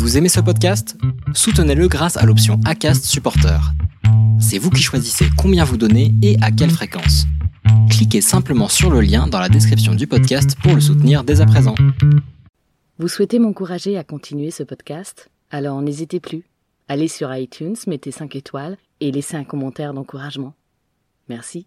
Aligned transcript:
Vous 0.00 0.16
aimez 0.16 0.30
ce 0.30 0.40
podcast? 0.40 0.96
Soutenez-le 1.34 1.86
grâce 1.86 2.16
à 2.16 2.24
l'option 2.24 2.58
ACAST 2.64 3.04
Supporter. 3.04 3.60
C'est 4.40 4.56
vous 4.56 4.70
qui 4.70 4.80
choisissez 4.80 5.26
combien 5.36 5.62
vous 5.62 5.76
donnez 5.76 6.14
et 6.22 6.38
à 6.40 6.50
quelle 6.50 6.70
fréquence. 6.70 7.26
Cliquez 7.90 8.22
simplement 8.22 8.68
sur 8.68 8.90
le 8.90 9.02
lien 9.02 9.26
dans 9.26 9.38
la 9.38 9.50
description 9.50 9.94
du 9.94 10.06
podcast 10.06 10.56
pour 10.62 10.74
le 10.74 10.80
soutenir 10.80 11.22
dès 11.22 11.42
à 11.42 11.46
présent. 11.46 11.74
Vous 12.98 13.08
souhaitez 13.08 13.38
m'encourager 13.38 13.98
à 13.98 14.02
continuer 14.02 14.50
ce 14.50 14.62
podcast? 14.62 15.28
Alors 15.50 15.82
n'hésitez 15.82 16.18
plus. 16.18 16.44
Allez 16.88 17.06
sur 17.06 17.32
iTunes, 17.36 17.76
mettez 17.86 18.10
5 18.10 18.34
étoiles 18.36 18.78
et 19.00 19.12
laissez 19.12 19.36
un 19.36 19.44
commentaire 19.44 19.92
d'encouragement. 19.92 20.54
Merci. 21.28 21.66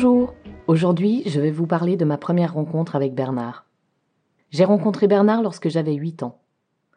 Bonjour, 0.00 0.32
aujourd'hui 0.68 1.24
je 1.26 1.40
vais 1.40 1.50
vous 1.50 1.66
parler 1.66 1.96
de 1.96 2.04
ma 2.04 2.18
première 2.18 2.54
rencontre 2.54 2.94
avec 2.94 3.16
Bernard. 3.16 3.66
J'ai 4.50 4.64
rencontré 4.64 5.08
Bernard 5.08 5.42
lorsque 5.42 5.68
j'avais 5.68 5.94
8 5.94 6.22
ans. 6.22 6.40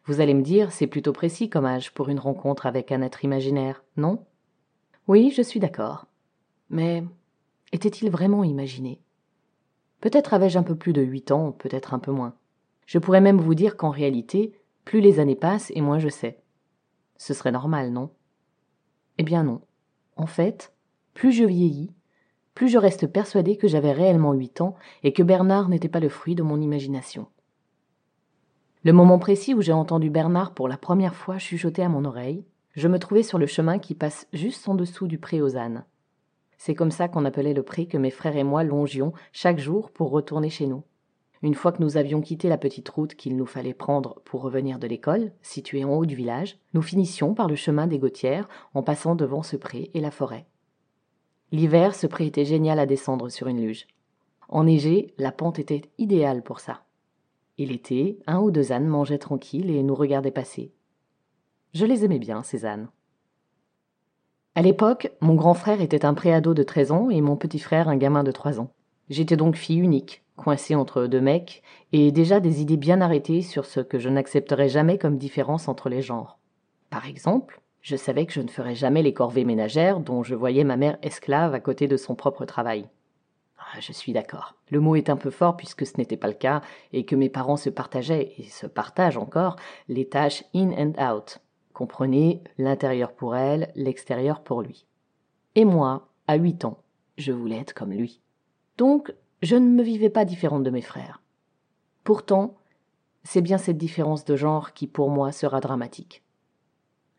Vous 0.06 0.22
allez 0.22 0.36
me 0.36 0.44
dire, 0.44 0.72
c'est 0.72 0.86
plutôt 0.86 1.12
précis 1.12 1.50
comme 1.50 1.66
âge 1.66 1.96
pour 1.96 2.10
une 2.10 2.20
rencontre 2.20 2.68
avec 2.68 2.92
un 2.92 3.02
être 3.02 3.24
imaginaire, 3.24 3.84
non? 3.98 4.24
Oui, 5.08 5.34
je 5.36 5.42
suis 5.42 5.60
d'accord. 5.60 6.06
Mais 6.70 7.04
était-il 7.72 8.12
vraiment 8.12 8.44
imaginé? 8.44 9.02
Peut-être 10.00 10.36
avais-je 10.36 10.60
un 10.60 10.64
peu 10.64 10.76
plus 10.76 10.94
de 10.94 11.02
8 11.02 11.32
ans, 11.32 11.52
peut-être 11.54 11.96
un 11.96 12.00
peu 12.00 12.12
moins. 12.12 12.36
Je 12.86 13.00
pourrais 13.00 13.20
même 13.20 13.42
vous 13.42 13.56
dire 13.56 13.78
qu'en 13.78 13.90
réalité, 13.90 14.54
plus 14.86 15.02
les 15.02 15.20
années 15.20 15.36
passent 15.36 15.72
et 15.74 15.82
moins 15.82 15.98
je 15.98 16.10
sais. 16.10 16.44
Ce 17.18 17.34
serait 17.34 17.52
normal, 17.52 17.92
non? 17.92 18.12
Eh 19.18 19.24
bien 19.24 19.42
non. 19.42 19.62
En 20.18 20.28
fait, 20.28 20.76
plus 21.16 21.32
je 21.32 21.46
vieillis, 21.46 21.96
plus 22.54 22.70
je 22.70 22.78
reste 22.78 23.08
persuadé 23.08 23.58
que 23.58 23.68
j'avais 23.68 23.92
réellement 23.92 24.34
huit 24.34 24.62
ans 24.62 24.76
et 25.04 25.14
que 25.14 25.24
Bernard 25.24 25.70
n'était 25.70 25.90
pas 25.90 26.00
le 26.00 26.10
fruit 26.10 26.36
de 26.36 26.44
mon 26.44 26.60
imagination. 26.60 27.28
Le 28.84 28.94
moment 28.94 29.20
précis 29.20 29.54
où 29.54 29.62
j'ai 29.62 29.74
entendu 29.74 30.10
Bernard 30.10 30.54
pour 30.54 30.68
la 30.68 30.78
première 30.78 31.16
fois 31.16 31.38
chuchoter 31.38 31.84
à 31.84 31.90
mon 31.90 32.04
oreille, 32.04 32.46
je 32.74 32.88
me 32.88 33.00
trouvais 33.00 33.24
sur 33.24 33.38
le 33.38 33.46
chemin 33.46 33.80
qui 33.80 33.96
passe 33.96 34.28
juste 34.34 34.68
en 34.68 34.76
dessous 34.76 35.08
du 35.08 35.20
pré 35.20 35.42
aux 35.42 35.56
ânes. 35.56 35.86
C'est 36.58 36.76
comme 36.76 36.92
ça 36.92 37.08
qu'on 37.08 37.26
appelait 37.26 37.54
le 37.54 37.64
pré 37.64 37.86
que 37.86 37.98
mes 37.98 38.12
frères 38.12 38.38
et 38.38 38.44
moi 38.44 38.64
longions 38.64 39.14
chaque 39.34 39.60
jour 39.60 39.92
pour 39.92 40.10
retourner 40.10 40.50
chez 40.50 40.68
nous. 40.68 40.84
Une 41.44 41.56
fois 41.56 41.72
que 41.72 41.82
nous 41.82 41.98
avions 41.98 42.22
quitté 42.22 42.50
la 42.50 42.58
petite 42.58 42.88
route 42.90 43.16
qu'il 43.16 43.36
nous 43.36 43.48
fallait 43.48 43.74
prendre 43.74 44.22
pour 44.26 44.44
revenir 44.44 44.78
de 44.78 44.86
l'école, 44.86 45.32
située 45.42 45.84
en 45.84 45.90
haut 45.90 46.06
du 46.06 46.16
village, 46.16 46.60
nous 46.74 46.84
finissions 46.84 47.34
par 47.34 47.48
le 47.48 47.56
chemin 47.56 47.88
des 47.88 47.98
Gautières 47.98 48.48
en 48.76 48.84
passant 48.84 49.16
devant 49.16 49.42
ce 49.42 49.58
pré 49.58 49.90
et 49.96 50.02
la 50.02 50.12
forêt. 50.12 50.46
L'hiver, 51.52 51.96
ce 51.96 52.08
pré 52.08 52.26
était 52.26 52.46
génial 52.46 52.80
à 52.80 52.86
descendre 52.86 53.30
sur 53.30 53.48
une 53.48 53.62
luge. 53.62 53.88
Enneigé, 54.48 55.14
la 55.18 55.32
pente 55.32 55.60
était 55.60 55.84
idéale 55.98 56.44
pour 56.44 56.60
ça. 56.60 56.84
Et 57.58 57.66
l'été, 57.66 58.20
un 58.28 58.40
ou 58.40 58.52
deux 58.52 58.72
ânes 58.72 58.88
mangeaient 58.88 59.18
tranquilles 59.18 59.70
et 59.70 59.84
nous 59.84 59.96
regardaient 59.96 60.32
passer. 60.32 60.72
Je 61.74 61.86
les 61.86 62.06
aimais 62.06 62.20
bien, 62.20 62.44
ces 62.44 62.66
ânes. 62.66 62.90
À 64.56 64.62
l'époque, 64.62 65.12
mon 65.22 65.36
grand 65.36 65.54
frère 65.54 65.80
était 65.80 66.06
un 66.06 66.14
préado 66.14 66.54
de 66.54 66.64
13 66.64 66.92
ans 66.92 67.10
et 67.10 67.22
mon 67.22 67.38
petit 67.38 67.60
frère 67.60 67.88
un 67.88 67.96
gamin 67.96 68.24
de 68.24 68.32
3 68.32 68.60
ans. 68.60 68.72
J'étais 69.10 69.38
donc 69.38 69.56
fille 69.56 69.80
unique, 69.80 70.24
coincée 70.36 70.76
entre 70.76 71.08
deux 71.08 71.22
mecs, 71.22 71.64
et 71.94 72.12
déjà 72.12 72.40
des 72.40 72.62
idées 72.62 72.78
bien 72.78 73.00
arrêtées 73.00 73.42
sur 73.42 73.66
ce 73.66 73.80
que 73.80 74.00
je 74.00 74.10
n'accepterais 74.10 74.70
jamais 74.70 74.98
comme 74.98 75.18
différence 75.18 75.68
entre 75.68 75.88
les 75.88 76.02
genres. 76.02 76.40
Par 76.90 77.08
exemple, 77.08 77.61
je 77.82 77.96
savais 77.96 78.26
que 78.26 78.34
je 78.34 78.42
ne 78.42 78.48
ferais 78.48 78.76
jamais 78.76 79.02
les 79.02 79.14
corvées 79.14 79.46
ménagères 79.46 80.00
dont 80.00 80.24
je 80.24 80.36
voyais 80.36 80.64
ma 80.64 80.78
mère 80.78 80.98
esclave 81.02 81.54
à 81.54 81.60
côté 81.60 81.88
de 81.88 81.98
son 81.98 82.16
propre 82.16 82.46
travail. 82.46 82.88
Ah, 83.58 83.80
je 83.80 83.92
suis 83.92 84.14
d'accord. 84.14 84.56
Le 84.70 84.80
mot 84.80 84.96
est 84.96 85.10
un 85.10 85.18
peu 85.18 85.30
fort 85.30 85.58
puisque 85.58 85.86
ce 85.86 85.98
n'était 85.98 86.18
pas 86.18 86.28
le 86.28 86.34
cas 86.34 86.62
et 86.94 87.06
que 87.06 87.16
mes 87.16 87.30
parents 87.30 87.58
se 87.58 87.70
partageaient, 87.70 88.34
et 88.38 88.44
se 88.44 88.68
partagent 88.68 89.18
encore, 89.18 89.56
les 89.88 90.08
tâches 90.08 90.44
in 90.54 90.72
and 90.72 90.94
out. 91.02 91.40
Comprenez 91.74 92.44
l'intérieur 92.58 93.14
pour 93.14 93.36
elle, 93.36 93.72
l'extérieur 93.76 94.42
pour 94.42 94.62
lui. 94.62 94.86
Et 95.56 95.66
moi, 95.66 96.10
à 96.28 96.36
huit 96.36 96.66
ans, 96.66 96.78
je 97.18 97.32
voulais 97.32 97.58
être 97.58 97.74
comme 97.74 97.92
lui. 97.92 98.22
Donc, 98.78 99.14
je 99.42 99.56
ne 99.56 99.68
me 99.68 99.84
vivais 99.84 100.10
pas 100.10 100.26
différente 100.26 100.64
de 100.64 100.70
mes 100.70 100.82
frères. 100.82 101.22
Pourtant, 102.04 102.56
c'est 103.24 103.42
bien 103.42 103.58
cette 103.58 103.78
différence 103.78 104.26
de 104.26 104.36
genre 104.36 104.74
qui 104.74 104.88
pour 104.88 105.10
moi 105.10 105.32
sera 105.32 105.60
dramatique. 105.60 106.24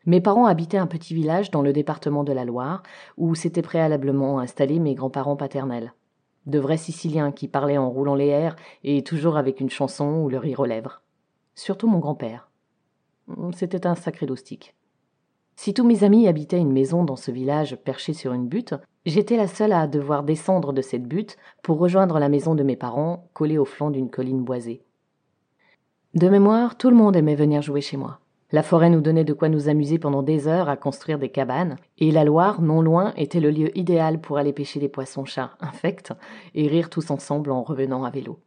Mes 0.05 0.19
parents 0.19 0.45
habitaient 0.45 0.77
un 0.77 0.87
petit 0.87 1.13
village 1.13 1.49
dans 1.49 1.61
le 1.61 1.71
département 1.71 2.25
de 2.25 2.33
la 2.33 2.43
Loire, 2.43 2.83
où 3.17 3.35
s'étaient 3.35 3.61
préalablement 3.61 4.39
installés 4.39 4.79
mes 4.79 4.95
grands-parents 4.95 5.37
paternels. 5.37 5.93
De 6.45 6.59
vrais 6.59 6.77
Siciliens 6.77 7.31
qui 7.31 7.47
parlaient 7.47 7.77
en 7.77 7.89
roulant 7.89 8.15
les 8.15 8.27
airs 8.27 8.57
et 8.83 9.01
toujours 9.03 9.37
avec 9.37 9.61
une 9.61 9.69
chanson 9.69 10.23
ou 10.23 10.29
le 10.29 10.37
rire 10.37 10.59
aux 10.59 10.65
lèvres. 10.65 11.01
Surtout 11.55 11.87
mon 11.87 11.99
grand-père. 11.99 12.49
C'était 13.55 13.87
un 13.87 13.95
sacré 13.95 14.25
dostik. 14.25 14.75
Si 15.55 15.73
tous 15.73 15.85
mes 15.85 16.03
amis 16.03 16.27
habitaient 16.27 16.59
une 16.59 16.73
maison 16.73 17.05
dans 17.05 17.15
ce 17.15 17.31
village 17.31 17.77
perché 17.77 18.11
sur 18.11 18.33
une 18.33 18.47
butte, 18.47 18.73
j'étais 19.05 19.37
la 19.37 19.47
seule 19.47 19.71
à 19.71 19.87
devoir 19.87 20.23
descendre 20.23 20.73
de 20.73 20.81
cette 20.81 21.07
butte 21.07 21.37
pour 21.61 21.77
rejoindre 21.77 22.19
la 22.19 22.27
maison 22.27 22.55
de 22.55 22.63
mes 22.63 22.75
parents, 22.75 23.29
collée 23.33 23.57
au 23.57 23.65
flanc 23.65 23.91
d'une 23.91 24.09
colline 24.09 24.43
boisée. 24.43 24.83
De 26.15 26.27
mémoire, 26.27 26.77
tout 26.77 26.89
le 26.89 26.95
monde 26.95 27.15
aimait 27.15 27.35
venir 27.35 27.61
jouer 27.61 27.81
chez 27.81 27.97
moi. 27.97 28.19
La 28.53 28.61
forêt 28.61 28.91
nous 28.91 29.01
donnait 29.01 29.23
de 29.23 29.33
quoi 29.33 29.49
nous 29.49 29.67
amuser 29.67 29.97
pendant 29.97 30.21
des 30.21 30.47
heures 30.47 30.69
à 30.69 30.77
construire 30.77 31.17
des 31.17 31.29
cabanes, 31.29 31.75
et 31.97 32.11
la 32.11 32.23
Loire, 32.23 32.61
non 32.61 32.83
loin, 32.83 33.11
était 33.17 33.39
le 33.39 33.49
lieu 33.49 33.75
idéal 33.75 34.21
pour 34.21 34.37
aller 34.37 34.53
pêcher 34.53 34.79
des 34.79 34.89
poissons-chats 34.89 35.57
infects 35.59 36.13
et 36.53 36.67
rire 36.67 36.91
tous 36.91 37.09
ensemble 37.09 37.49
en 37.49 37.63
revenant 37.63 38.03
à 38.03 38.11
vélo. 38.11 38.37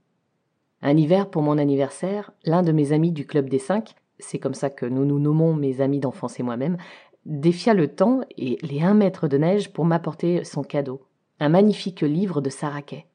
Un 0.80 0.96
hiver, 0.96 1.28
pour 1.28 1.42
mon 1.42 1.58
anniversaire, 1.58 2.30
l'un 2.44 2.62
de 2.62 2.70
mes 2.70 2.92
amis 2.92 3.10
du 3.10 3.26
Club 3.26 3.48
des 3.48 3.58
Cinq, 3.58 3.96
c'est 4.20 4.38
comme 4.38 4.54
ça 4.54 4.70
que 4.70 4.86
nous 4.86 5.04
nous 5.04 5.18
nommons 5.18 5.54
mes 5.54 5.80
amis 5.80 5.98
d'enfance 5.98 6.38
et 6.38 6.44
moi-même, 6.44 6.76
défia 7.24 7.74
le 7.74 7.88
temps 7.88 8.20
et 8.38 8.58
les 8.62 8.82
un 8.82 8.94
mètre 8.94 9.26
de 9.26 9.38
neige 9.38 9.72
pour 9.72 9.86
m'apporter 9.86 10.44
son 10.44 10.62
cadeau, 10.62 11.02
un 11.40 11.48
magnifique 11.48 12.02
livre 12.02 12.40
de 12.40 12.48
Saraquet. 12.48 13.06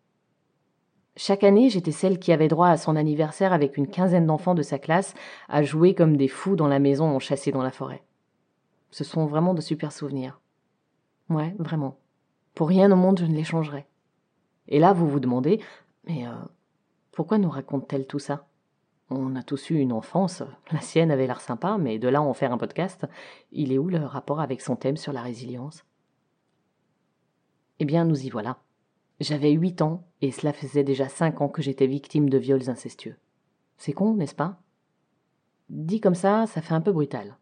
Chaque 1.23 1.43
année, 1.43 1.69
j'étais 1.69 1.91
celle 1.91 2.17
qui 2.17 2.31
avait 2.31 2.47
droit 2.47 2.69
à 2.69 2.77
son 2.77 2.95
anniversaire 2.95 3.53
avec 3.53 3.77
une 3.77 3.85
quinzaine 3.85 4.25
d'enfants 4.25 4.55
de 4.55 4.63
sa 4.63 4.79
classe 4.79 5.13
à 5.49 5.61
jouer 5.61 5.93
comme 5.93 6.17
des 6.17 6.27
fous 6.27 6.55
dans 6.55 6.67
la 6.67 6.79
maison 6.79 7.05
en 7.05 7.19
chassé 7.19 7.51
dans 7.51 7.61
la 7.61 7.69
forêt. 7.69 8.01
Ce 8.89 9.03
sont 9.03 9.27
vraiment 9.27 9.53
de 9.53 9.61
super 9.61 9.91
souvenirs. 9.91 10.41
Ouais, 11.29 11.53
vraiment. 11.59 11.99
Pour 12.55 12.69
rien 12.69 12.91
au 12.91 12.95
monde, 12.95 13.19
je 13.19 13.25
ne 13.25 13.35
les 13.35 13.43
changerais. 13.43 13.85
Et 14.67 14.79
là, 14.79 14.93
vous 14.93 15.07
vous 15.07 15.19
demandez, 15.19 15.61
mais 16.05 16.25
euh, 16.25 16.31
pourquoi 17.11 17.37
nous 17.37 17.51
raconte-t-elle 17.51 18.07
tout 18.07 18.17
ça? 18.17 18.47
On 19.11 19.35
a 19.35 19.43
tous 19.43 19.69
eu 19.69 19.75
une 19.75 19.93
enfance, 19.93 20.41
la 20.71 20.81
sienne 20.81 21.11
avait 21.11 21.27
l'air 21.27 21.41
sympa, 21.41 21.77
mais 21.79 21.99
de 21.99 22.07
là 22.07 22.23
en 22.23 22.33
faire 22.33 22.51
un 22.51 22.57
podcast, 22.57 23.05
il 23.51 23.71
est 23.71 23.77
où 23.77 23.89
le 23.89 24.03
rapport 24.03 24.39
avec 24.39 24.59
son 24.59 24.75
thème 24.75 24.97
sur 24.97 25.13
la 25.13 25.21
résilience? 25.21 25.85
Eh 27.77 27.85
bien, 27.85 28.05
nous 28.05 28.25
y 28.25 28.31
voilà. 28.31 28.57
J'avais 29.21 29.51
huit 29.51 29.83
ans, 29.83 30.03
et 30.21 30.31
cela 30.31 30.51
faisait 30.51 30.83
déjà 30.83 31.07
cinq 31.07 31.41
ans 31.41 31.47
que 31.47 31.61
j'étais 31.61 31.85
victime 31.85 32.27
de 32.27 32.39
viols 32.39 32.71
incestueux. 32.71 33.17
C'est 33.77 33.93
con, 33.93 34.15
n'est-ce 34.15 34.33
pas? 34.33 34.59
Dit 35.69 36.01
comme 36.01 36.15
ça, 36.15 36.47
ça 36.47 36.59
fait 36.59 36.73
un 36.73 36.81
peu 36.81 36.91
brutal. 36.91 37.37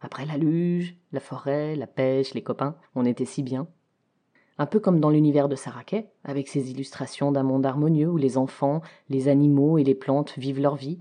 Après 0.00 0.24
la 0.24 0.36
luge, 0.36 0.96
la 1.10 1.18
forêt, 1.18 1.74
la 1.74 1.88
pêche, 1.88 2.34
les 2.34 2.42
copains, 2.44 2.76
on 2.94 3.04
était 3.04 3.24
si 3.24 3.42
bien. 3.42 3.66
Un 4.58 4.66
peu 4.66 4.78
comme 4.78 5.00
dans 5.00 5.10
l'univers 5.10 5.48
de 5.48 5.56
Saraquet, 5.56 6.08
avec 6.22 6.46
ses 6.46 6.70
illustrations 6.70 7.32
d'un 7.32 7.42
monde 7.42 7.66
harmonieux 7.66 8.08
où 8.08 8.16
les 8.16 8.38
enfants, 8.38 8.80
les 9.08 9.26
animaux 9.26 9.76
et 9.76 9.82
les 9.82 9.96
plantes 9.96 10.38
vivent 10.38 10.60
leur 10.60 10.76
vie. 10.76 11.00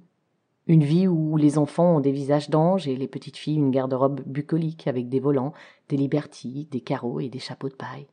Une 0.65 0.83
vie 0.83 1.07
où 1.07 1.37
les 1.37 1.59
enfants 1.59 1.97
ont 1.97 1.99
des 1.99 2.11
visages 2.11 2.49
d'anges 2.49 2.87
et 2.87 2.95
les 2.95 3.07
petites 3.07 3.37
filles 3.37 3.57
une 3.57 3.69
garde-robe 3.69 4.21
bucolique 4.25 4.87
avec 4.87 5.09
des 5.09 5.19
volants, 5.19 5.53
des 5.89 5.97
liberties, 5.97 6.67
des 6.71 6.81
carreaux 6.81 7.19
et 7.19 7.29
des 7.29 7.37
chapeaux 7.37 7.69
de 7.69 7.75
paille. 7.75 8.07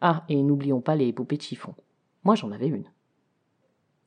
Ah, 0.00 0.24
et 0.28 0.42
n'oublions 0.42 0.80
pas 0.80 0.96
les 0.96 1.12
poupées 1.12 1.36
de 1.36 1.42
chiffon. 1.42 1.74
Moi 2.24 2.34
j'en 2.34 2.52
avais 2.52 2.68
une. 2.68 2.90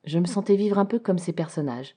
Je 0.03 0.19
me 0.19 0.25
sentais 0.25 0.55
vivre 0.55 0.79
un 0.79 0.85
peu 0.85 0.99
comme 0.99 1.17
ces 1.17 1.33
personnages. 1.33 1.95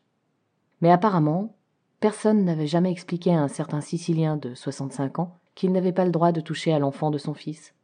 Mais 0.81 0.91
apparemment, 0.91 1.57
personne 2.01 2.45
n'avait 2.45 2.67
jamais 2.67 2.91
expliqué 2.91 3.33
à 3.33 3.41
un 3.41 3.49
certain 3.49 3.81
Sicilien 3.81 4.37
de 4.37 4.55
65 4.55 5.19
ans 5.21 5.39
qu'il 5.55 5.73
n'avait 5.73 5.93
pas 5.93 6.05
le 6.05 6.11
droit 6.11 6.33
de 6.33 6.41
toucher 6.41 6.73
à 6.73 6.79
l'enfant 6.79 7.11
de 7.11 7.19
son 7.19 7.35
fils. 7.35 7.75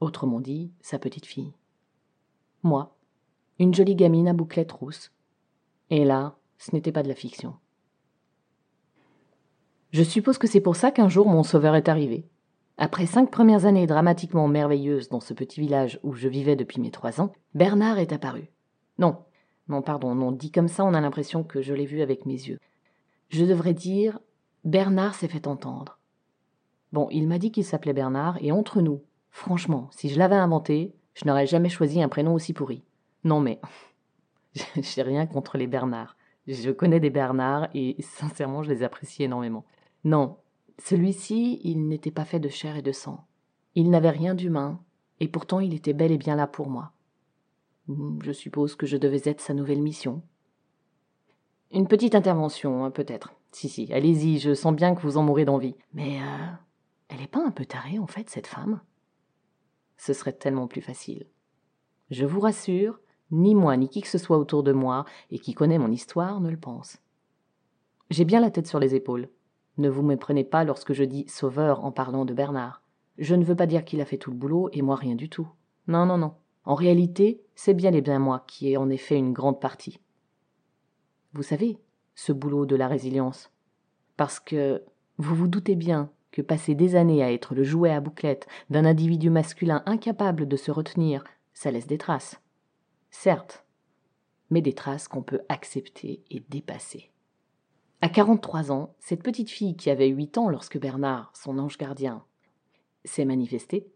Autrement 0.00 0.40
dit, 0.40 0.70
sa 0.80 0.98
petite 0.98 1.26
fille. 1.26 1.52
Moi, 2.62 2.96
une 3.58 3.74
jolie 3.74 3.96
gamine 3.96 4.28
à 4.28 4.32
bouclette 4.32 4.72
rousse. 4.72 5.12
Et 5.90 6.04
là, 6.04 6.36
ce 6.58 6.74
n'était 6.74 6.92
pas 6.92 7.02
de 7.02 7.08
la 7.08 7.14
fiction. 7.14 7.54
Je 9.92 10.02
suppose 10.02 10.38
que 10.38 10.46
c'est 10.46 10.60
pour 10.60 10.76
ça 10.76 10.90
qu'un 10.90 11.08
jour 11.08 11.28
mon 11.28 11.42
sauveur 11.42 11.74
est 11.74 11.88
arrivé. 11.88 12.28
Après 12.78 13.06
cinq 13.06 13.30
premières 13.30 13.64
années 13.64 13.86
dramatiquement 13.86 14.48
merveilleuses 14.48 15.08
dans 15.08 15.20
ce 15.20 15.32
petit 15.32 15.60
village 15.60 15.98
où 16.02 16.12
je 16.12 16.28
vivais 16.28 16.56
depuis 16.56 16.80
mes 16.80 16.90
trois 16.90 17.20
ans, 17.20 17.32
Bernard 17.54 17.98
est 17.98 18.12
apparu. 18.12 18.50
Non, 18.98 19.24
non, 19.68 19.80
pardon, 19.80 20.14
non, 20.14 20.30
dit 20.30 20.50
comme 20.50 20.68
ça, 20.68 20.84
on 20.84 20.94
a 20.94 21.00
l'impression 21.00 21.42
que 21.42 21.62
je 21.62 21.72
l'ai 21.72 21.86
vu 21.86 22.02
avec 22.02 22.26
mes 22.26 22.34
yeux. 22.34 22.58
Je 23.30 23.44
devrais 23.44 23.72
dire 23.72 24.20
Bernard 24.64 25.14
s'est 25.14 25.28
fait 25.28 25.46
entendre. 25.46 25.98
Bon, 26.92 27.08
il 27.10 27.26
m'a 27.26 27.38
dit 27.38 27.50
qu'il 27.50 27.64
s'appelait 27.64 27.92
Bernard, 27.92 28.38
et 28.40 28.52
entre 28.52 28.80
nous, 28.80 29.02
franchement, 29.30 29.88
si 29.92 30.08
je 30.08 30.18
l'avais 30.18 30.36
inventé, 30.36 30.94
je 31.14 31.24
n'aurais 31.24 31.46
jamais 31.46 31.68
choisi 31.68 32.02
un 32.02 32.08
prénom 32.08 32.34
aussi 32.34 32.52
pourri. 32.52 32.84
Non 33.24 33.40
mais, 33.40 33.58
j'ai 34.76 35.02
rien 35.02 35.26
contre 35.26 35.56
les 35.56 35.66
Bernards. 35.66 36.16
Je 36.46 36.70
connais 36.70 37.00
des 37.00 37.10
Bernards 37.10 37.68
et 37.74 37.96
sincèrement, 38.00 38.62
je 38.62 38.70
les 38.70 38.82
apprécie 38.82 39.24
énormément. 39.24 39.64
Non, 40.04 40.36
celui-ci, 40.78 41.60
il 41.64 41.88
n'était 41.88 42.10
pas 42.10 42.24
fait 42.24 42.40
de 42.40 42.48
chair 42.48 42.76
et 42.76 42.82
de 42.82 42.92
sang. 42.92 43.26
Il 43.74 43.90
n'avait 43.90 44.10
rien 44.10 44.34
d'humain, 44.34 44.80
et 45.20 45.28
pourtant 45.28 45.60
il 45.60 45.74
était 45.74 45.92
bel 45.92 46.12
et 46.12 46.18
bien 46.18 46.36
là 46.36 46.46
pour 46.46 46.68
moi. 46.68 46.92
Je 48.22 48.32
suppose 48.32 48.74
que 48.74 48.86
je 48.86 48.96
devais 48.96 49.22
être 49.24 49.40
sa 49.40 49.54
nouvelle 49.54 49.82
mission. 49.82 50.22
Une 51.72 51.88
petite 51.88 52.14
intervention, 52.14 52.84
hein, 52.84 52.90
peut-être. 52.90 53.34
Si, 53.52 53.68
si, 53.68 53.92
allez-y, 53.92 54.38
je 54.38 54.54
sens 54.54 54.74
bien 54.74 54.94
que 54.94 55.02
vous 55.02 55.16
en 55.16 55.22
mourrez 55.22 55.44
d'envie. 55.44 55.76
Mais 55.94 56.20
euh, 56.20 56.46
elle 57.08 57.20
n'est 57.20 57.26
pas 57.26 57.44
un 57.44 57.50
peu 57.50 57.64
tarée, 57.64 57.98
en 57.98 58.06
fait, 58.06 58.28
cette 58.28 58.46
femme? 58.46 58.80
Ce 59.96 60.12
serait 60.12 60.32
tellement 60.32 60.66
plus 60.66 60.82
facile. 60.82 61.26
Je 62.10 62.26
vous 62.26 62.40
rassure, 62.40 63.00
ni 63.30 63.54
moi 63.54 63.76
ni 63.76 63.88
qui 63.88 64.02
que 64.02 64.08
ce 64.08 64.18
soit 64.18 64.38
autour 64.38 64.62
de 64.62 64.72
moi 64.72 65.04
et 65.30 65.38
qui 65.38 65.54
connaît 65.54 65.78
mon 65.78 65.90
histoire 65.90 66.40
ne 66.40 66.50
le 66.50 66.56
pense. 66.56 66.98
J'ai 68.10 68.24
bien 68.24 68.40
la 68.40 68.50
tête 68.50 68.68
sur 68.68 68.78
les 68.78 68.94
épaules. 68.94 69.28
Ne 69.78 69.88
vous 69.88 70.02
méprenez 70.02 70.44
pas 70.44 70.64
lorsque 70.64 70.92
je 70.92 71.04
dis 71.04 71.28
sauveur 71.28 71.84
en 71.84 71.92
parlant 71.92 72.24
de 72.24 72.34
Bernard. 72.34 72.82
Je 73.18 73.34
ne 73.34 73.44
veux 73.44 73.56
pas 73.56 73.66
dire 73.66 73.84
qu'il 73.84 74.00
a 74.00 74.04
fait 74.04 74.18
tout 74.18 74.30
le 74.30 74.36
boulot 74.36 74.68
et 74.72 74.82
moi 74.82 74.96
rien 74.96 75.14
du 75.14 75.28
tout. 75.28 75.48
Non, 75.86 76.06
non, 76.06 76.18
non. 76.18 76.34
En 76.64 76.74
réalité, 76.74 77.42
c'est 77.54 77.74
bien 77.74 77.92
et 77.92 78.00
bien 78.00 78.18
moi 78.18 78.44
qui 78.46 78.70
ai 78.70 78.76
en 78.76 78.90
effet 78.90 79.16
une 79.16 79.32
grande 79.32 79.60
partie. 79.60 80.00
Vous 81.32 81.42
savez, 81.42 81.78
ce 82.14 82.32
boulot 82.32 82.66
de 82.66 82.76
la 82.76 82.88
résilience. 82.88 83.50
Parce 84.16 84.40
que 84.40 84.82
vous 85.18 85.34
vous 85.34 85.48
doutez 85.48 85.76
bien 85.76 86.10
que 86.32 86.42
passer 86.42 86.74
des 86.74 86.96
années 86.96 87.22
à 87.22 87.32
être 87.32 87.54
le 87.54 87.62
jouet 87.62 87.92
à 87.92 88.00
bouclette 88.00 88.46
d'un 88.68 88.84
individu 88.84 89.30
masculin 89.30 89.82
incapable 89.86 90.48
de 90.48 90.56
se 90.56 90.70
retenir, 90.70 91.24
ça 91.54 91.70
laisse 91.70 91.86
des 91.86 91.98
traces. 91.98 92.40
Certes, 93.10 93.64
mais 94.50 94.60
des 94.60 94.74
traces 94.74 95.08
qu'on 95.08 95.22
peut 95.22 95.40
accepter 95.48 96.22
et 96.30 96.40
dépasser. 96.48 97.10
À 98.02 98.10
43 98.10 98.72
ans, 98.72 98.94
cette 99.00 99.22
petite 99.22 99.48
fille 99.48 99.74
qui 99.74 99.88
avait 99.88 100.08
8 100.08 100.36
ans 100.36 100.48
lorsque 100.50 100.78
Bernard, 100.78 101.32
son 101.34 101.58
ange 101.58 101.78
gardien, 101.78 102.22
s'est 103.06 103.24
manifestée, 103.24 103.86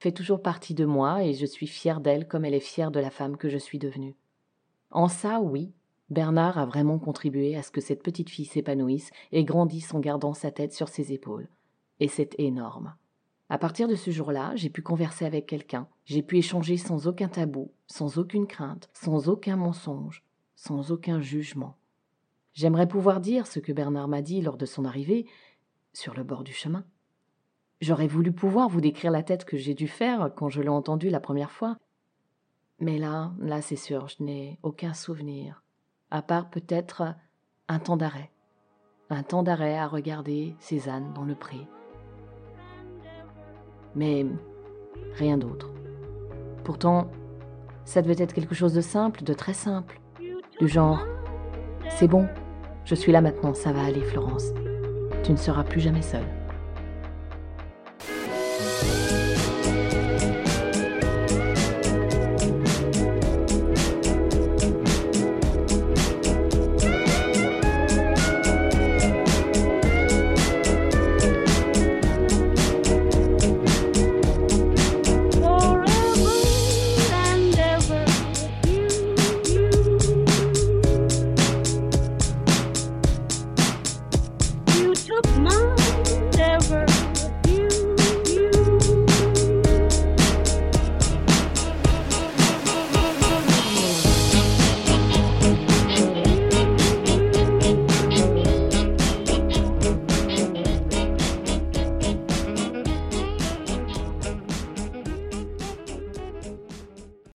fait 0.00 0.10
toujours 0.10 0.42
partie 0.42 0.74
de 0.74 0.84
moi 0.84 1.22
et 1.22 1.34
je 1.34 1.46
suis 1.46 1.68
fière 1.68 2.00
d'elle 2.00 2.26
comme 2.26 2.44
elle 2.44 2.54
est 2.54 2.60
fière 2.60 2.90
de 2.90 2.98
la 2.98 3.10
femme 3.10 3.36
que 3.36 3.48
je 3.48 3.56
suis 3.56 3.78
devenue. 3.78 4.16
En 4.90 5.06
ça, 5.06 5.40
oui, 5.40 5.72
Bernard 6.10 6.58
a 6.58 6.66
vraiment 6.66 6.98
contribué 6.98 7.56
à 7.56 7.62
ce 7.62 7.70
que 7.70 7.80
cette 7.80 8.02
petite 8.02 8.28
fille 8.28 8.44
s'épanouisse 8.44 9.12
et 9.30 9.44
grandisse 9.44 9.94
en 9.94 10.00
gardant 10.00 10.34
sa 10.34 10.50
tête 10.50 10.72
sur 10.72 10.88
ses 10.88 11.12
épaules. 11.12 11.48
Et 12.00 12.08
c'est 12.08 12.34
énorme. 12.40 12.96
À 13.50 13.58
partir 13.58 13.86
de 13.86 13.94
ce 13.94 14.10
jour-là, 14.10 14.52
j'ai 14.56 14.68
pu 14.68 14.82
converser 14.82 15.24
avec 15.24 15.46
quelqu'un, 15.46 15.86
j'ai 16.06 16.22
pu 16.22 16.38
échanger 16.38 16.76
sans 16.76 17.06
aucun 17.06 17.28
tabou, 17.28 17.70
sans 17.86 18.18
aucune 18.18 18.48
crainte, 18.48 18.90
sans 18.94 19.28
aucun 19.28 19.56
mensonge, 19.56 20.24
sans 20.56 20.90
aucun 20.90 21.20
jugement. 21.20 21.77
J'aimerais 22.54 22.88
pouvoir 22.88 23.20
dire 23.20 23.46
ce 23.46 23.60
que 23.60 23.72
Bernard 23.72 24.08
m'a 24.08 24.22
dit 24.22 24.40
lors 24.40 24.56
de 24.56 24.66
son 24.66 24.84
arrivée, 24.84 25.26
sur 25.92 26.14
le 26.14 26.22
bord 26.22 26.44
du 26.44 26.52
chemin. 26.52 26.84
J'aurais 27.80 28.06
voulu 28.06 28.32
pouvoir 28.32 28.68
vous 28.68 28.80
décrire 28.80 29.10
la 29.10 29.22
tête 29.22 29.44
que 29.44 29.56
j'ai 29.56 29.74
dû 29.74 29.88
faire 29.88 30.30
quand 30.36 30.48
je 30.48 30.60
l'ai 30.60 30.68
entendu 30.68 31.10
la 31.10 31.20
première 31.20 31.50
fois. 31.50 31.76
Mais 32.80 32.98
là, 32.98 33.32
là 33.38 33.62
c'est 33.62 33.76
sûr, 33.76 34.08
je 34.08 34.22
n'ai 34.22 34.58
aucun 34.62 34.94
souvenir, 34.94 35.62
à 36.10 36.22
part 36.22 36.50
peut-être 36.50 37.14
un 37.68 37.78
temps 37.78 37.96
d'arrêt. 37.96 38.30
Un 39.10 39.22
temps 39.22 39.42
d'arrêt 39.42 39.78
à 39.78 39.86
regarder 39.86 40.54
Cézanne 40.60 41.12
dans 41.14 41.24
le 41.24 41.34
pré, 41.34 41.66
mais 43.94 44.26
rien 45.14 45.38
d'autre. 45.38 45.70
Pourtant, 46.64 47.10
ça 47.84 48.02
devait 48.02 48.22
être 48.22 48.34
quelque 48.34 48.54
chose 48.54 48.74
de 48.74 48.80
simple, 48.80 49.24
de 49.24 49.32
très 49.32 49.54
simple, 49.54 50.00
du 50.60 50.68
genre 50.68 51.00
C'est 51.90 52.08
bon, 52.08 52.26
je 52.84 52.94
suis 52.94 53.12
là 53.12 53.20
maintenant, 53.20 53.54
ça 53.54 53.72
va 53.72 53.84
aller, 53.84 54.02
Florence. 54.02 54.52
Tu 55.24 55.32
ne 55.32 55.36
seras 55.36 55.64
plus 55.64 55.80
jamais 55.80 56.02
seule. 56.02 56.37